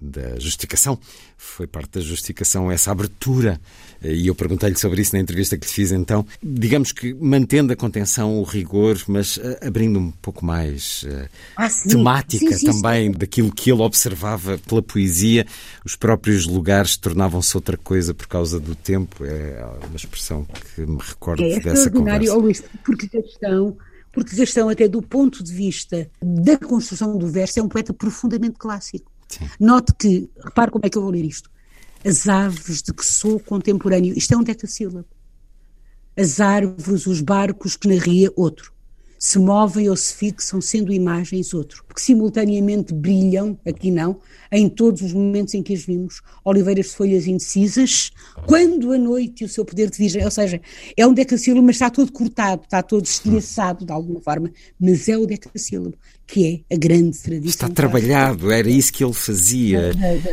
da 0.00 0.38
justificação. 0.38 0.98
Foi 1.36 1.66
parte 1.66 1.92
da 1.92 2.00
justificação 2.00 2.70
essa 2.70 2.90
abertura. 2.90 3.60
E 4.02 4.26
eu 4.26 4.34
perguntei-lhe 4.34 4.76
sobre 4.76 5.00
isso 5.00 5.14
na 5.14 5.20
entrevista 5.20 5.56
que 5.56 5.66
lhe 5.66 5.72
fiz 5.72 5.92
então. 5.92 6.26
Digamos 6.42 6.92
que 6.92 7.14
mantendo 7.14 7.72
a 7.72 7.76
contenção, 7.76 8.38
o 8.38 8.42
rigor, 8.42 9.00
mas 9.06 9.36
uh, 9.36 9.56
abrindo 9.62 9.98
um 9.98 10.10
pouco 10.10 10.44
mais 10.44 11.04
uh, 11.04 11.28
ah, 11.56 11.68
temática 11.88 12.52
sim, 12.52 12.58
sim, 12.58 12.66
também 12.66 13.12
sim. 13.12 13.18
daquilo 13.18 13.52
que 13.52 13.70
ele 13.70 13.82
observava 13.82 14.58
pela 14.58 14.82
poesia. 14.82 15.46
Os 15.84 15.96
próprios 15.96 16.46
lugares 16.46 16.96
tornavam-se 16.96 17.56
outra 17.56 17.76
coisa 17.76 18.12
por 18.12 18.26
causa 18.26 18.60
do 18.60 18.74
tempo. 18.74 19.24
É 19.24 19.64
uma 19.86 19.96
expressão 19.96 20.46
que 20.74 20.82
me 20.82 20.98
recordo 21.00 21.42
é 21.42 21.60
dessa 21.60 21.90
conversa. 21.90 22.34
Luís, 22.34 22.62
porque 22.84 23.08
questão 23.08 23.76
porque 24.14 24.36
Gastão, 24.36 24.68
até 24.68 24.86
do 24.86 25.02
ponto 25.02 25.42
de 25.42 25.52
vista 25.52 26.08
da 26.22 26.56
construção 26.56 27.18
do 27.18 27.26
verso, 27.26 27.58
é 27.58 27.62
um 27.62 27.68
poeta 27.68 27.92
profundamente 27.92 28.56
clássico. 28.56 29.10
Sim. 29.38 29.48
Note 29.58 29.92
que, 29.98 30.28
repare 30.42 30.70
como 30.70 30.84
é 30.86 30.90
que 30.90 30.98
eu 30.98 31.02
vou 31.02 31.10
ler 31.10 31.24
isto. 31.24 31.50
As 32.04 32.28
aves 32.28 32.82
de 32.82 32.92
que 32.92 33.04
sou 33.04 33.40
contemporâneo, 33.40 34.16
isto 34.16 34.34
é 34.34 34.36
um 34.36 34.42
decassílabo. 34.42 35.06
As 36.16 36.38
árvores, 36.38 37.06
os 37.06 37.20
barcos 37.20 37.76
que 37.76 37.88
narria 37.88 38.30
outro. 38.36 38.72
Se 39.18 39.38
movem 39.38 39.88
ou 39.88 39.96
se 39.96 40.12
fixam, 40.12 40.60
sendo 40.60 40.92
imagens 40.92 41.54
outro, 41.54 41.82
porque 41.86 42.02
simultaneamente 42.02 42.92
brilham, 42.92 43.58
aqui 43.66 43.90
não, 43.90 44.20
em 44.52 44.68
todos 44.68 45.00
os 45.00 45.14
momentos 45.14 45.54
em 45.54 45.62
que 45.62 45.72
as 45.72 45.82
vimos, 45.82 46.20
oliveiras 46.44 46.86
de 46.86 46.92
folhas 46.92 47.26
indecisas, 47.26 48.12
quando 48.46 48.92
a 48.92 48.98
noite 48.98 49.42
e 49.42 49.46
o 49.46 49.48
seu 49.48 49.64
poder 49.64 49.88
de 49.88 49.96
virgem, 49.96 50.22
ou 50.22 50.30
seja, 50.30 50.60
é 50.94 51.06
um 51.06 51.14
decassílabo, 51.14 51.64
mas 51.64 51.76
está 51.76 51.88
todo 51.88 52.12
cortado, 52.12 52.64
está 52.64 52.82
todo 52.82 53.06
estilhaçado 53.06 53.86
de 53.86 53.92
alguma 53.92 54.20
forma, 54.20 54.52
mas 54.78 55.08
é 55.08 55.16
o 55.16 55.24
decassílabo, 55.24 55.96
que 56.26 56.64
é 56.70 56.74
a 56.74 56.78
grande 56.78 57.18
tradição. 57.18 57.48
Está 57.48 57.68
trabalhado, 57.68 58.50
era 58.50 58.68
isso 58.68 58.92
que 58.92 59.04
ele 59.04 59.12
fazia. 59.12 59.92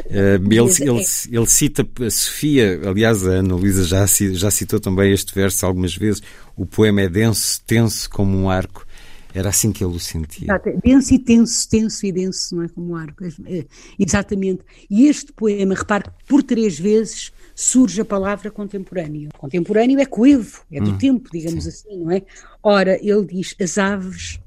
Eh, 0.10 0.36
ele, 0.36 0.90
ele, 0.90 1.04
ele 1.32 1.48
cita 1.48 1.88
a 2.06 2.10
Sofia, 2.10 2.80
aliás, 2.86 3.26
a 3.28 3.32
Ana 3.32 3.56
Luísa 3.56 3.84
já, 3.84 4.06
já 4.06 4.50
citou 4.50 4.80
também 4.80 5.12
este 5.12 5.34
verso 5.34 5.66
algumas 5.66 5.96
vezes, 5.96 6.22
o 6.56 6.66
poema 6.66 7.02
é 7.02 7.10
denso, 7.10 7.62
tenso 7.66 8.10
como 8.10 8.38
um 8.38 8.50
arco. 8.50 8.86
Era 9.34 9.50
assim 9.50 9.72
que 9.72 9.84
ele 9.84 9.96
o 9.96 10.00
sentia. 10.00 10.46
Exato, 10.46 10.70
é 10.70 10.78
denso 10.84 11.14
e 11.14 11.20
tenso, 11.20 11.70
tenso 11.70 12.06
e 12.06 12.12
denso, 12.12 12.56
não 12.56 12.64
é 12.64 12.68
como 12.68 12.92
um 12.92 12.96
arco. 12.96 13.24
É, 13.46 13.66
exatamente. 13.98 14.62
E 14.90 15.08
este 15.08 15.32
poema, 15.32 15.74
repare, 15.74 16.10
por 16.28 16.44
três 16.44 16.78
vezes 16.78 17.32
surge 17.56 18.02
a 18.02 18.06
palavra 18.06 18.52
contemporâneo. 18.52 19.30
Contemporâneo 19.38 20.00
é 20.00 20.06
coevo, 20.06 20.64
é 20.72 20.82
do 20.82 20.92
hum, 20.92 20.98
tempo, 20.98 21.30
digamos 21.32 21.64
sim. 21.64 21.70
assim, 21.70 21.98
não 21.98 22.12
é? 22.12 22.24
Ora, 22.62 22.98
ele 23.02 23.26
diz 23.26 23.56
as 23.60 23.78
aves 23.78 24.40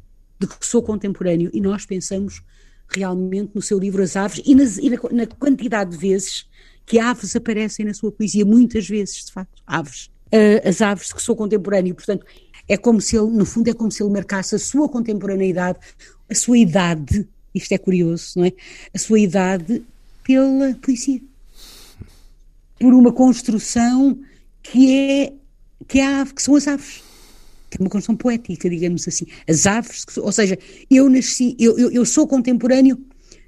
de 0.46 0.56
que 0.56 0.66
sou 0.66 0.82
contemporâneo 0.82 1.50
e 1.52 1.60
nós 1.60 1.84
pensamos 1.86 2.42
realmente 2.88 3.52
no 3.54 3.62
seu 3.62 3.78
livro 3.78 4.02
As 4.02 4.16
Aves 4.16 4.42
e, 4.44 4.54
nas, 4.54 4.78
e 4.78 4.90
na, 4.90 4.98
na, 5.10 5.26
quantidade 5.26 5.92
de 5.92 5.96
vezes 5.96 6.46
que 6.86 6.98
aves 6.98 7.34
aparecem 7.34 7.86
na 7.86 7.94
sua 7.94 8.12
poesia, 8.12 8.44
muitas 8.44 8.86
vezes, 8.86 9.24
de 9.24 9.32
facto, 9.32 9.62
aves 9.66 10.10
uh, 10.34 10.68
as 10.68 10.82
aves 10.82 11.12
que 11.12 11.22
sou 11.22 11.36
contemporâneo. 11.36 11.94
Portanto, 11.94 12.26
é 12.68 12.76
como 12.76 13.00
se 13.00 13.16
ele, 13.16 13.30
no 13.30 13.46
fundo, 13.46 13.68
é 13.68 13.74
como 13.74 13.90
se 13.90 14.02
ele 14.02 14.12
marcasse 14.12 14.54
a 14.54 14.58
sua 14.58 14.88
contemporaneidade, 14.88 15.78
a 16.28 16.34
sua 16.34 16.58
idade, 16.58 17.26
isto 17.54 17.72
é 17.72 17.78
curioso, 17.78 18.32
não 18.36 18.44
é? 18.44 18.52
A 18.92 18.98
sua 18.98 19.20
idade 19.20 19.82
pela 20.22 20.74
poesia. 20.74 21.20
Por 22.78 22.92
uma 22.92 23.12
construção 23.12 24.18
que 24.62 24.94
é, 24.98 25.32
que 25.86 26.00
é 26.00 26.06
a 26.06 26.20
ave, 26.22 26.34
que 26.34 26.42
são 26.42 26.56
as 26.56 26.66
aves. 26.66 27.02
Uma 27.80 27.90
construção 27.90 28.16
poética, 28.16 28.68
digamos 28.68 29.06
assim. 29.06 29.26
As 29.48 29.66
aves, 29.66 30.04
ou 30.16 30.32
seja, 30.32 30.58
eu 30.90 31.08
nasci, 31.08 31.56
eu, 31.58 31.78
eu, 31.78 31.90
eu 31.90 32.04
sou 32.04 32.26
contemporâneo 32.26 32.98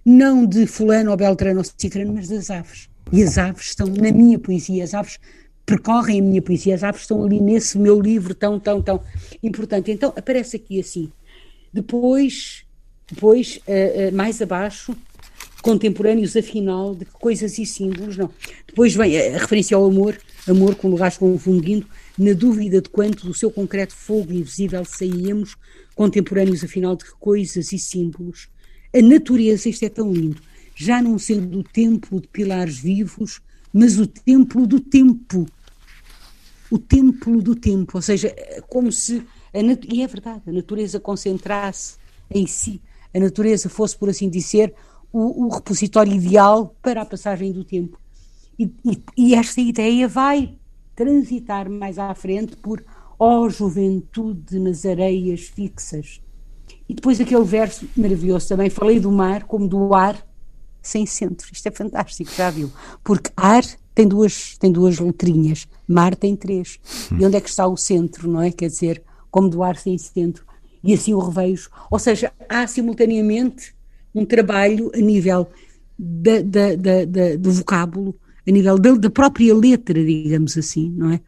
não 0.05 0.47
de 0.47 0.67
fulano 0.67 1.11
ou 1.11 1.17
beltrano 1.17 1.59
ou 1.59 1.65
cicrano, 1.77 2.15
mas 2.15 2.29
das 2.29 2.51
aves. 2.51 2.89
E 3.13 3.23
as 3.23 3.39
aves 3.39 3.67
estão 3.67 3.87
na 3.87 4.13
minha 4.13 4.39
poesia, 4.39 4.85
as 4.85 4.95
aves 4.95 5.19
percorrem 5.65 6.21
a 6.21 6.23
minha 6.23 6.41
poesia, 6.41 6.77
as 6.77 6.85
aves 6.85 7.03
estão 7.03 7.25
ali 7.25 7.41
nesse 7.41 7.77
meu 7.77 8.01
livro 8.01 8.35
tão, 8.35 8.59
tão, 8.61 8.81
tão 8.81 9.03
importante. 9.43 9.91
Então 9.91 10.13
aparece 10.17 10.57
aqui 10.57 10.79
assim. 10.79 11.11
Depois, 11.73 12.65
depois 13.09 13.61
uh, 13.67 14.13
uh, 14.13 14.17
mais 14.17 14.41
abaixo, 14.41 14.97
contemporâneos 15.61 16.37
afinal 16.37 16.95
de 16.95 17.05
coisas 17.05 17.59
e 17.59 17.67
símbolos, 17.67 18.17
não. 18.17 18.31
Depois 18.67 18.95
vem 18.95 19.19
a, 19.19 19.37
a 19.37 19.39
referência 19.39 19.77
ao 19.77 19.85
amor, 19.85 20.17
amor 20.49 20.77
com 20.77 20.89
lugares 20.89 21.19
confundindo, 21.19 21.87
na 22.19 22.33
dúvida 22.33 22.81
de 22.81 22.89
quanto 22.89 23.27
do 23.27 23.35
seu 23.35 23.51
concreto 23.51 23.95
fogo 23.95 24.33
invisível 24.33 24.85
saíamos, 24.85 25.57
contemporâneos 25.95 26.65
afinal 26.65 26.97
de 26.97 27.05
coisas 27.19 27.73
e 27.73 27.79
símbolos. 27.79 28.49
A 28.95 29.03
natureza, 29.03 29.69
isto 29.69 29.85
é 29.85 29.89
tão 29.89 30.13
lindo, 30.13 30.41
já 30.75 31.03
não 31.03 31.19
sendo 31.19 31.59
o 31.59 31.63
templo 31.63 32.21
de 32.21 32.29
pilares 32.29 32.79
vivos, 32.79 33.41
mas 33.73 33.99
o 33.99 34.07
templo 34.07 34.67
do 34.67 34.81
tempo, 34.81 35.47
o 36.71 36.79
templo 36.79 37.43
do 37.43 37.55
tempo, 37.55 37.99
ou 37.99 38.03
seja, 38.03 38.35
como 38.69 38.91
se, 38.91 39.23
e 39.91 40.03
é 40.03 40.07
verdade, 40.07 40.43
a 40.47 40.53
natureza 40.53 40.99
concentrasse 40.99 41.97
em 42.31 42.47
si, 42.47 42.81
a 43.13 43.21
natureza 43.21 43.69
fosse, 43.69 43.97
por 43.97 44.09
assim 44.09 44.29
dizer, 44.29 44.75
o, 45.13 45.47
o 45.47 45.49
repositório 45.49 46.13
ideal 46.13 46.75
para 46.83 47.03
a 47.03 47.07
passagem 47.07 47.53
do 47.53 47.65
tempo. 47.65 47.99
E, 48.59 48.65
e, 48.85 49.03
e, 49.17 49.35
esta 49.35 49.61
ideia 49.61 50.09
vai 50.09 50.55
transitar 50.97 51.71
mais 51.71 51.99
à 51.99 52.13
frente 52.15 52.57
por 52.57 52.83
ó 53.19 53.41
oh, 53.41 53.51
juventude 53.51 54.59
nas 54.59 54.85
areias 54.85 55.43
fixas. 55.43 56.21
E 56.89 56.95
depois 56.95 57.21
aquele 57.21 57.45
verso 57.45 57.87
maravilhoso 57.97 58.49
também, 58.49 58.71
falei 58.71 58.99
do 58.99 59.13
mar 59.13 59.45
como 59.45 59.69
do 59.69 59.95
ar 59.95 60.17
sem 60.83 61.05
centro. 61.05 61.49
Isto 61.53 61.69
é 61.69 61.71
fantástico, 61.71 62.31
já 62.35 62.51
viu? 62.51 62.73
Porque 63.05 63.31
ar 63.37 63.65
tem 63.95 64.07
duas, 64.07 64.57
tem 64.59 64.71
duas 64.71 64.99
letrinhas, 64.99 65.67
mar 65.87 66.15
tem 66.15 66.37
três. 66.37 66.79
E 67.19 67.25
onde 67.25 67.37
é 67.37 67.41
que 67.41 67.49
está 67.49 67.67
o 67.67 67.77
centro, 67.77 68.29
não 68.29 68.41
é? 68.41 68.51
Quer 68.51 68.69
dizer, 68.69 69.03
como 69.31 69.49
do 69.49 69.63
ar 69.63 69.77
sem 69.77 69.99
centro. 69.99 70.47
E 70.83 70.95
assim 70.95 71.13
o 71.13 71.19
revejo. 71.19 71.71
Ou 71.91 71.99
seja, 71.99 72.33
há 72.49 72.67
simultaneamente 72.67 73.75
um 74.15 74.25
trabalho 74.25 74.91
a 74.95 74.99
nível 74.99 75.49
da, 75.99 76.41
da, 76.43 76.75
da, 76.77 77.37
do 77.37 77.53
vocábulo, 77.53 78.15
a 78.47 78.51
nível 78.51 78.79
da, 78.79 79.11
própria 79.11 79.55
letra, 79.55 80.03
digamos 80.03 80.57
assim, 80.57 80.91
não 80.91 81.11
é? 81.11 81.21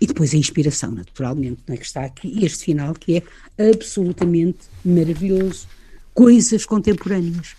E 0.00 0.06
depois 0.06 0.32
a 0.32 0.36
inspiração, 0.36 0.90
naturalmente, 0.90 1.62
não 1.66 1.74
é? 1.74 1.78
Que 1.78 1.84
está 1.84 2.04
aqui, 2.04 2.44
este 2.44 2.64
final 2.64 2.94
que 2.94 3.22
é 3.56 3.70
absolutamente 3.70 4.58
maravilhoso. 4.84 5.66
Coisas 6.12 6.64
contemporâneas. 6.64 7.54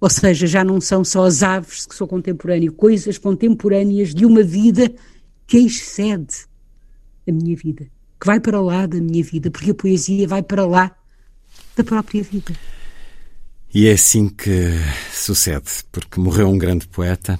Ou 0.00 0.10
seja, 0.10 0.46
já 0.46 0.62
não 0.62 0.80
são 0.80 1.04
só 1.04 1.24
as 1.24 1.42
aves 1.42 1.86
que 1.86 1.94
sou 1.94 2.06
contemporâneo, 2.06 2.72
coisas 2.72 3.16
contemporâneas 3.16 4.14
de 4.14 4.26
uma 4.26 4.42
vida 4.42 4.92
que 5.46 5.58
excede 5.58 6.46
a 7.26 7.32
minha 7.32 7.56
vida, 7.56 7.86
que 8.20 8.26
vai 8.26 8.40
para 8.40 8.60
lá 8.60 8.86
da 8.86 9.00
minha 9.00 9.24
vida, 9.24 9.50
porque 9.50 9.70
a 9.70 9.74
poesia 9.74 10.28
vai 10.28 10.42
para 10.42 10.66
lá 10.66 10.94
da 11.74 11.82
própria 11.82 12.22
vida. 12.22 12.54
E 13.74 13.86
é 13.88 13.92
assim 13.92 14.28
que 14.28 14.72
sucede, 15.12 15.70
porque 15.92 16.20
morreu 16.20 16.48
um 16.48 16.56
grande 16.56 16.86
poeta, 16.88 17.38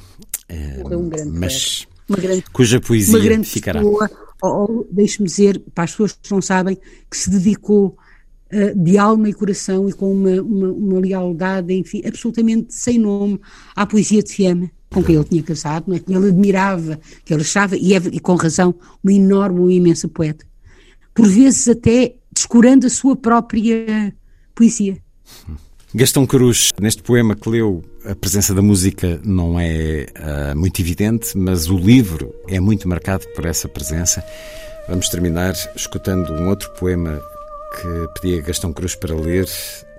eh, 0.49 0.83
morreu 0.83 1.00
um 1.00 1.09
grande 1.09 1.30
mas 1.30 1.85
poeta. 1.85 1.97
Uma 2.09 2.18
grande, 2.18 2.45
cuja 2.52 2.80
poesia 2.80 3.16
uma 3.16 3.25
grande 3.25 3.49
ficará. 3.49 3.80
Pessoa, 3.80 4.11
ou, 4.42 4.87
deixe-me 4.90 5.26
dizer, 5.26 5.61
para 5.75 5.85
as 5.85 5.90
pessoas 5.90 6.12
que 6.12 6.30
não 6.30 6.42
sabem, 6.42 6.78
que 7.11 7.16
se 7.16 7.30
dedicou 7.30 7.97
eh, 8.49 8.75
de 8.75 8.97
alma 8.97 9.28
e 9.28 9.33
coração 9.33 9.88
e 9.88 9.92
com 9.92 10.12
uma, 10.12 10.40
uma, 10.40 10.68
uma, 10.68 11.00
lealdade, 11.00 11.75
enfim, 11.75 12.02
absolutamente 12.06 12.73
sem 12.75 12.97
nome 12.97 13.40
à 13.75 13.85
poesia 13.85 14.23
de 14.23 14.33
Fiamma, 14.33 14.71
com 14.88 15.02
quem 15.02 15.16
ele 15.16 15.25
tinha 15.25 15.42
casado, 15.42 15.88
não 15.88 15.97
é? 15.97 15.99
que 15.99 16.14
ele 16.14 16.28
admirava, 16.28 17.00
que 17.25 17.35
ele 17.35 17.42
achava, 17.42 17.76
e, 17.76 17.92
é, 17.92 17.97
e 18.12 18.21
com 18.21 18.37
razão, 18.37 18.73
uma 19.02 19.12
enorme, 19.12 19.59
uma 19.59 19.73
imensa 19.73 20.06
poeta. 20.06 20.47
Por 21.12 21.26
vezes 21.26 21.66
até 21.66 22.14
descurando 22.33 22.87
a 22.87 22.90
sua 22.90 23.16
própria 23.16 24.14
poesia. 24.54 24.97
Gastão 25.95 26.26
Cruz, 26.26 26.73
neste 26.81 27.02
poema 27.02 27.35
que 27.37 27.49
leu, 27.49 27.83
a 28.05 28.14
presença 28.14 28.52
da 28.52 28.61
música 28.61 29.21
não 29.25 29.59
é 29.59 30.07
uh, 30.19 30.59
muito 30.59 30.81
evidente, 30.81 31.37
mas 31.38 31.69
o 31.69 31.76
livro 31.78 32.35
é 32.49 32.59
muito 32.61 32.88
marcado 32.88 33.26
por 33.35 33.47
essa 33.47 33.69
presença. 33.69 34.25
Vamos 34.88 35.09
terminar 35.09 35.55
escutando 35.75 36.33
um 36.33 36.49
outro 36.49 36.71
poema 36.73 37.21
que 37.76 38.21
pedi 38.21 38.38
a 38.38 38.43
Gastão 38.43 38.73
Cruz 38.73 38.95
para 38.95 39.14
ler 39.14 39.49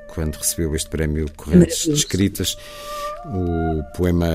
quando 0.09 0.35
recebeu 0.35 0.75
este 0.75 0.89
prémio 0.89 1.25
Correntes 1.35 1.83
de 1.83 1.93
Escritas, 1.93 2.57
o 3.25 3.83
poema 3.95 4.27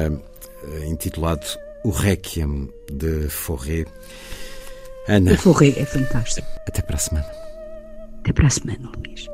eh, 0.64 0.86
intitulado 0.86 1.46
O 1.84 1.90
Requiem 1.90 2.68
de 2.90 3.28
Forré. 3.28 3.84
Ana. 5.08 5.32
O 5.32 5.36
Forré 5.38 5.70
é 5.76 5.84
fantástico. 5.84 6.46
Até 6.66 6.82
para 6.82 6.96
a 6.96 6.98
semana. 6.98 7.26
Até 8.20 8.32
para 8.32 8.46
a 8.46 8.50
semana, 8.50 8.92
Luís. 8.96 9.26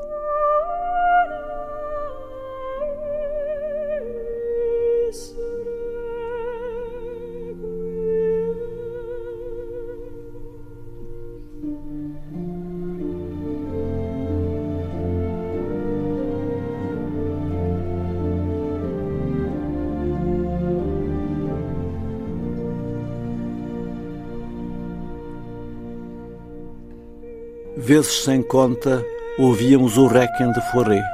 Vezes 27.79 28.25
sem 28.25 28.43
conta, 28.43 29.07
ouvíamos 29.39 29.97
o 29.97 30.09
Requiem 30.09 30.51
de 30.51 30.61
Forêt, 30.73 31.05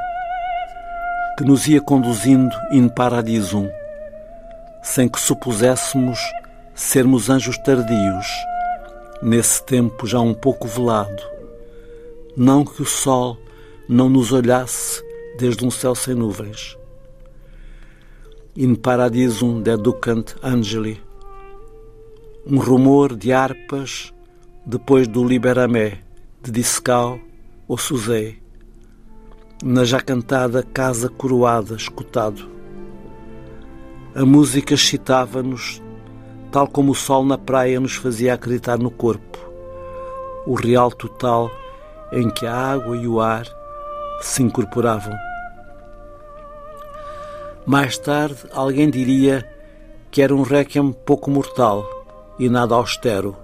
que 1.37 1.45
nos 1.45 1.67
ia 1.69 1.79
conduzindo 1.79 2.57
in 2.73 2.89
paradisum, 2.89 3.69
sem 4.83 5.07
que 5.07 5.21
supuséssemos 5.21 6.19
sermos 6.75 7.29
anjos 7.29 7.59
tardios, 7.59 8.27
nesse 9.23 9.63
tempo 9.63 10.07
já 10.07 10.21
um 10.21 10.33
pouco 10.33 10.67
velado. 10.67 11.23
Não 12.35 12.65
que 12.65 12.81
o 12.81 12.87
sol 12.87 13.37
não 13.87 14.09
nos 14.09 14.33
olhasse 14.33 15.05
desde 15.39 15.67
um 15.67 15.71
céu 15.71 15.95
sem 15.95 16.15
nuvens. 16.15 16.79
In 18.57 18.75
paradisum 18.75 19.61
deducant 19.61 20.35
angeli. 20.43 21.01
Um 22.47 22.59
rumor 22.59 23.15
de 23.15 23.33
harpas 23.35 24.15
depois 24.67 25.07
do 25.07 25.23
liberamé 25.23 26.04
de 26.45 26.51
Discal 26.51 27.19
ou 27.67 27.79
Suzé, 27.79 28.35
na 29.63 29.83
já 29.83 29.99
cantada 29.99 30.63
casa 30.63 31.09
coroada, 31.09 31.75
escutado. 31.75 32.51
A 34.15 34.27
música 34.27 34.75
excitava-nos, 34.75 35.83
tal 36.53 36.69
como 36.69 36.93
o 36.93 36.95
sol 36.95 37.25
na 37.25 37.39
praia 37.39 37.81
nos 37.81 37.95
fazia 37.95 38.35
acreditar 38.35 38.79
no 38.79 38.91
corpo, 38.91 39.39
o 40.47 40.55
real 40.55 40.91
total 40.91 41.51
em 42.13 42.29
que 42.29 42.47
a 42.47 42.55
água 42.55 42.95
e 42.95 43.09
o 43.09 43.23
ar 43.23 43.47
se 44.21 44.43
incorporavam. 44.43 45.17
Mais 47.65 47.97
tarde, 47.97 48.37
alguém 48.53 48.91
diria 48.91 49.51
que 50.11 50.21
era 50.21 50.35
um 50.35 50.43
requiem 50.43 50.93
pouco 50.93 51.31
mortal 51.31 51.89
e 52.39 52.51
nada 52.51 52.75
austero 52.75 53.44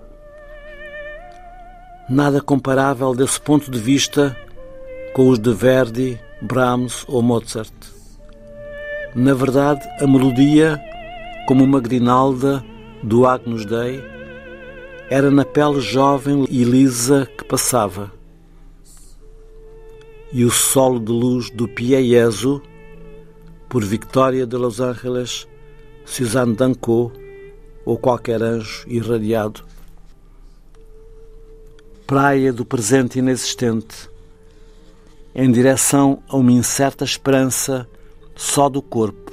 nada 2.10 2.40
comparável 2.40 3.14
desse 3.14 3.40
ponto 3.40 3.70
de 3.70 3.78
vista 3.78 4.36
com 5.14 5.28
os 5.28 5.38
de 5.38 5.52
Verdi, 5.52 6.18
Brahms 6.42 7.04
ou 7.06 7.22
Mozart. 7.22 7.72
Na 9.14 9.32
verdade, 9.32 9.88
a 10.00 10.06
melodia, 10.08 10.80
como 11.46 11.62
uma 11.62 11.78
grinalda 11.78 12.64
do 13.00 13.26
Agnus 13.28 13.64
Dei, 13.64 14.02
era 15.08 15.30
na 15.30 15.44
pele 15.44 15.80
jovem 15.80 16.44
e 16.50 16.64
lisa 16.64 17.28
que 17.38 17.44
passava. 17.44 18.10
E 20.32 20.44
o 20.44 20.50
solo 20.50 20.98
de 20.98 21.12
luz 21.12 21.48
do 21.50 21.68
Pie 21.68 22.08
Jesu, 22.08 22.60
por 23.68 23.84
Victoria 23.84 24.48
de 24.48 24.56
Los 24.56 24.80
Angeles, 24.80 25.46
Suzanne 26.04 26.56
Danco 26.56 27.12
ou 27.84 27.96
qualquer 27.96 28.42
anjo 28.42 28.84
irradiado, 28.88 29.62
praia 32.10 32.52
do 32.52 32.64
presente 32.64 33.20
inexistente, 33.20 34.10
em 35.32 35.48
direção 35.48 36.20
a 36.28 36.36
uma 36.36 36.50
incerta 36.50 37.04
esperança 37.04 37.88
só 38.34 38.68
do 38.68 38.82
corpo 38.82 39.30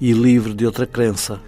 e 0.00 0.10
livre 0.10 0.54
de 0.54 0.64
outra 0.64 0.86
crença. 0.86 1.38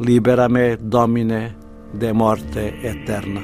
Libera-me, 0.00 0.76
Domine, 0.78 1.54
de 1.94 2.12
morte 2.12 2.58
eterna. 2.58 3.40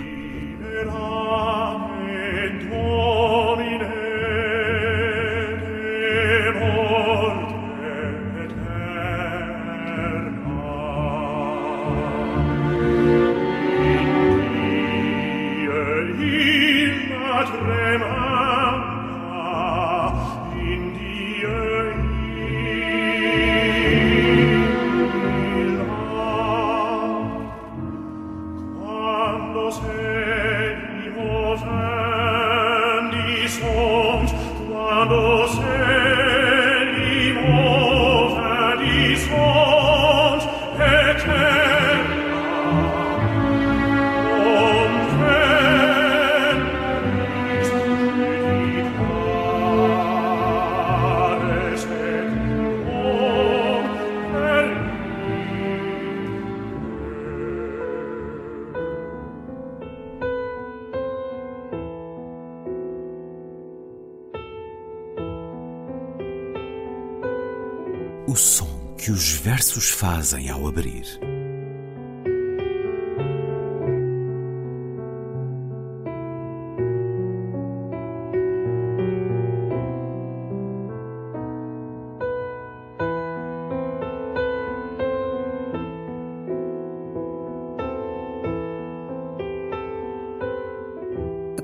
Fazem 70.33 70.49
ao 70.49 70.67
abrir. 70.67 71.05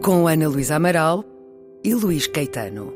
Com 0.03 0.27
Ana 0.27 0.49
Luísa 0.49 0.77
Amaral 0.77 1.25
e 1.85 1.95
Luís 1.95 2.27
Caetano. 2.27 2.93